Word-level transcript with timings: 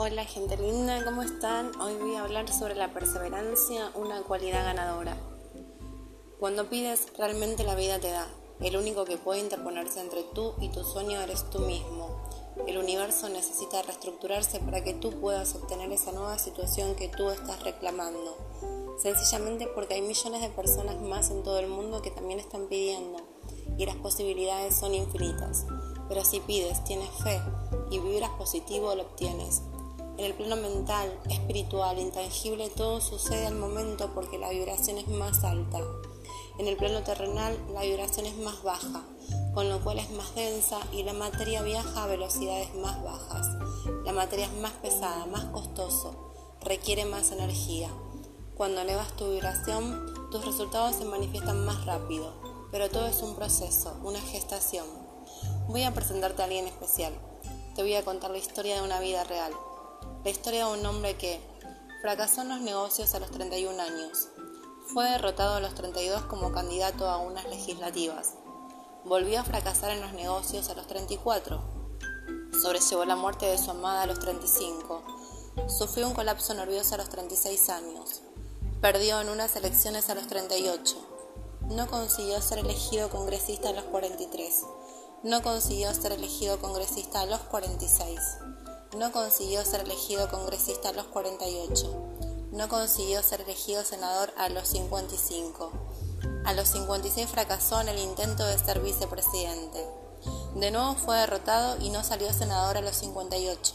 Hola 0.00 0.24
gente 0.24 0.56
linda, 0.56 1.04
¿cómo 1.04 1.24
están? 1.24 1.72
Hoy 1.80 1.96
voy 1.96 2.14
a 2.14 2.22
hablar 2.22 2.48
sobre 2.52 2.76
la 2.76 2.92
perseverancia, 2.94 3.90
una 3.96 4.22
cualidad 4.22 4.64
ganadora. 4.64 5.16
Cuando 6.38 6.70
pides, 6.70 7.08
realmente 7.18 7.64
la 7.64 7.74
vida 7.74 7.98
te 7.98 8.12
da. 8.12 8.28
El 8.60 8.76
único 8.76 9.04
que 9.04 9.16
puede 9.16 9.40
interponerse 9.40 9.98
entre 9.98 10.22
tú 10.22 10.54
y 10.60 10.68
tu 10.68 10.84
sueño 10.84 11.20
eres 11.20 11.50
tú 11.50 11.58
mismo. 11.58 12.16
El 12.68 12.78
universo 12.78 13.28
necesita 13.28 13.82
reestructurarse 13.82 14.60
para 14.60 14.84
que 14.84 14.94
tú 14.94 15.18
puedas 15.18 15.56
obtener 15.56 15.90
esa 15.90 16.12
nueva 16.12 16.38
situación 16.38 16.94
que 16.94 17.08
tú 17.08 17.30
estás 17.30 17.60
reclamando. 17.64 18.36
Sencillamente 19.02 19.66
porque 19.66 19.94
hay 19.94 20.02
millones 20.02 20.42
de 20.42 20.50
personas 20.50 21.00
más 21.00 21.32
en 21.32 21.42
todo 21.42 21.58
el 21.58 21.66
mundo 21.66 22.02
que 22.02 22.12
también 22.12 22.38
están 22.38 22.68
pidiendo 22.68 23.18
y 23.76 23.84
las 23.84 23.96
posibilidades 23.96 24.76
son 24.76 24.94
infinitas. 24.94 25.66
Pero 26.08 26.24
si 26.24 26.38
pides, 26.38 26.84
tienes 26.84 27.10
fe 27.24 27.40
y 27.90 27.98
vibras 27.98 28.30
positivo, 28.38 28.94
lo 28.94 29.02
obtienes. 29.02 29.60
En 30.18 30.24
el 30.24 30.34
plano 30.34 30.56
mental, 30.56 31.16
espiritual, 31.30 31.96
intangible, 31.96 32.68
todo 32.70 33.00
sucede 33.00 33.46
al 33.46 33.54
momento 33.54 34.10
porque 34.16 34.36
la 34.36 34.50
vibración 34.50 34.98
es 34.98 35.06
más 35.06 35.44
alta. 35.44 35.78
En 36.58 36.66
el 36.66 36.76
plano 36.76 37.04
terrenal, 37.04 37.56
la 37.72 37.82
vibración 37.82 38.26
es 38.26 38.36
más 38.36 38.64
baja, 38.64 39.04
con 39.54 39.68
lo 39.68 39.80
cual 39.80 40.00
es 40.00 40.10
más 40.10 40.34
densa 40.34 40.80
y 40.90 41.04
la 41.04 41.12
materia 41.12 41.62
viaja 41.62 42.02
a 42.02 42.08
velocidades 42.08 42.74
más 42.74 43.00
bajas. 43.04 43.46
La 44.04 44.12
materia 44.12 44.46
es 44.46 44.52
más 44.54 44.72
pesada, 44.72 45.24
más 45.26 45.44
costoso, 45.44 46.32
requiere 46.62 47.04
más 47.04 47.30
energía. 47.30 47.88
Cuando 48.56 48.80
elevas 48.80 49.14
tu 49.14 49.30
vibración, 49.30 50.04
tus 50.32 50.44
resultados 50.44 50.96
se 50.96 51.04
manifiestan 51.04 51.64
más 51.64 51.86
rápido, 51.86 52.32
pero 52.72 52.90
todo 52.90 53.06
es 53.06 53.22
un 53.22 53.36
proceso, 53.36 53.96
una 54.02 54.20
gestación. 54.20 54.86
Voy 55.68 55.84
a 55.84 55.94
presentarte 55.94 56.42
a 56.42 56.46
alguien 56.46 56.66
especial. 56.66 57.12
Te 57.76 57.82
voy 57.82 57.94
a 57.94 58.04
contar 58.04 58.32
la 58.32 58.38
historia 58.38 58.74
de 58.74 58.82
una 58.82 58.98
vida 58.98 59.22
real. 59.22 59.52
La 60.28 60.32
historia 60.32 60.66
de 60.66 60.78
un 60.78 60.84
hombre 60.84 61.16
que 61.16 61.40
fracasó 62.02 62.42
en 62.42 62.50
los 62.50 62.60
negocios 62.60 63.14
a 63.14 63.18
los 63.18 63.30
31 63.30 63.80
años. 63.80 64.28
Fue 64.92 65.08
derrotado 65.08 65.54
a 65.54 65.60
los 65.60 65.74
32 65.74 66.24
como 66.24 66.52
candidato 66.52 67.08
a 67.08 67.16
unas 67.16 67.48
legislativas. 67.48 68.34
Volvió 69.06 69.40
a 69.40 69.44
fracasar 69.44 69.90
en 69.92 70.02
los 70.02 70.12
negocios 70.12 70.68
a 70.68 70.74
los 70.74 70.86
34. 70.86 71.62
Sobrellevó 72.60 73.06
la 73.06 73.16
muerte 73.16 73.46
de 73.46 73.56
su 73.56 73.70
amada 73.70 74.02
a 74.02 74.06
los 74.06 74.18
35. 74.18 75.02
Sufrió 75.66 76.06
un 76.06 76.12
colapso 76.12 76.52
nervioso 76.52 76.96
a 76.96 76.98
los 76.98 77.08
36 77.08 77.70
años. 77.70 78.20
Perdió 78.82 79.22
en 79.22 79.30
unas 79.30 79.56
elecciones 79.56 80.10
a 80.10 80.14
los 80.14 80.26
38 80.26 81.08
no 81.70 81.86
consiguió 81.86 82.40
ser 82.40 82.60
elegido 82.60 83.10
congresista 83.10 83.68
a 83.68 83.72
los 83.72 83.84
43. 83.84 84.62
No 85.22 85.42
consiguió 85.42 85.92
ser 85.92 86.12
elegido 86.12 86.58
congresista 86.60 87.20
a 87.20 87.26
los 87.26 87.40
46. 87.40 88.18
No 88.96 89.12
consiguió 89.12 89.64
ser 89.66 89.82
elegido 89.82 90.30
congresista 90.30 90.88
a 90.88 90.92
los 90.92 91.04
48. 91.08 92.48
No 92.52 92.68
consiguió 92.68 93.22
ser 93.22 93.42
elegido 93.42 93.84
senador 93.84 94.32
a 94.38 94.48
los 94.48 94.66
55. 94.68 95.70
A 96.46 96.54
los 96.54 96.68
56 96.68 97.28
fracasó 97.28 97.82
en 97.82 97.88
el 97.90 97.98
intento 97.98 98.46
de 98.46 98.58
ser 98.58 98.80
vicepresidente. 98.80 99.86
De 100.54 100.70
nuevo 100.70 100.94
fue 100.94 101.18
derrotado 101.18 101.76
y 101.82 101.90
no 101.90 102.02
salió 102.02 102.32
senador 102.32 102.78
a 102.78 102.80
los 102.80 102.96
58. 102.96 103.74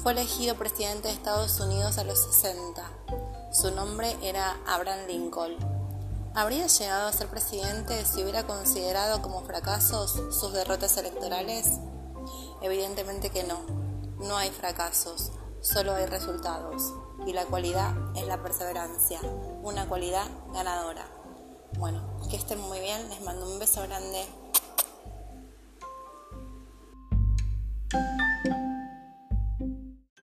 Fue 0.00 0.12
elegido 0.12 0.54
presidente 0.54 1.08
de 1.08 1.14
Estados 1.14 1.58
Unidos 1.58 1.98
a 1.98 2.04
los 2.04 2.22
60. 2.22 2.88
Su 3.52 3.72
nombre 3.72 4.16
era 4.22 4.60
Abraham 4.66 5.08
Lincoln. 5.08 5.56
¿Habría 6.36 6.68
llegado 6.68 7.08
a 7.08 7.12
ser 7.12 7.26
presidente 7.26 8.04
si 8.04 8.22
hubiera 8.22 8.46
considerado 8.46 9.22
como 9.22 9.42
fracasos 9.42 10.12
sus 10.12 10.52
derrotas 10.52 10.96
electorales? 10.98 11.80
Evidentemente 12.62 13.30
que 13.30 13.42
no. 13.42 13.83
No 14.18 14.36
hay 14.36 14.50
fracasos, 14.50 15.32
solo 15.60 15.94
hay 15.94 16.06
resultados. 16.06 16.94
Y 17.26 17.32
la 17.32 17.44
cualidad 17.46 17.94
es 18.16 18.26
la 18.26 18.42
perseverancia, 18.42 19.20
una 19.62 19.86
cualidad 19.86 20.26
ganadora. 20.52 21.06
Bueno, 21.78 22.18
que 22.30 22.36
estén 22.36 22.60
muy 22.60 22.80
bien, 22.80 23.08
les 23.08 23.20
mando 23.22 23.50
un 23.50 23.58
beso 23.58 23.82
grande. 23.82 24.26